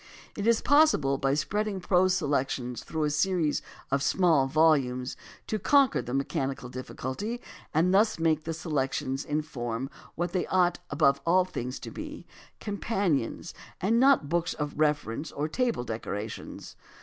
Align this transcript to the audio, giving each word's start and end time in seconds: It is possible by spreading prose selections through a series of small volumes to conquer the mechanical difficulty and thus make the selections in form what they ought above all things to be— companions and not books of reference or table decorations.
It 0.35 0.47
is 0.47 0.63
possible 0.63 1.19
by 1.19 1.35
spreading 1.35 1.79
prose 1.79 2.15
selections 2.15 2.83
through 2.83 3.03
a 3.03 3.11
series 3.11 3.61
of 3.91 4.01
small 4.01 4.47
volumes 4.47 5.15
to 5.45 5.59
conquer 5.59 6.01
the 6.01 6.15
mechanical 6.15 6.69
difficulty 6.69 7.39
and 7.71 7.93
thus 7.93 8.17
make 8.17 8.43
the 8.43 8.53
selections 8.55 9.23
in 9.23 9.43
form 9.43 9.91
what 10.15 10.31
they 10.31 10.47
ought 10.47 10.79
above 10.89 11.21
all 11.23 11.45
things 11.45 11.77
to 11.81 11.91
be— 11.91 12.25
companions 12.59 13.53
and 13.79 13.99
not 13.99 14.27
books 14.27 14.55
of 14.55 14.73
reference 14.75 15.31
or 15.31 15.47
table 15.47 15.83
decorations. 15.83 16.75